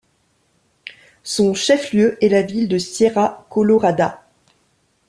Son 1.23 1.53
chef-lieu 1.53 2.17
est 2.25 2.29
la 2.29 2.41
ville 2.41 2.67
de 2.67 2.79
Sierra 2.79 3.45
Colorada. 3.51 4.23